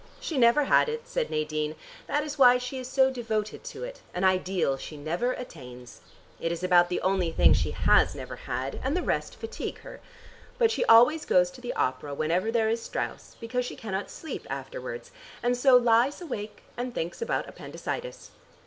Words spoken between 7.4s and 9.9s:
she has never had, and the rest fatigue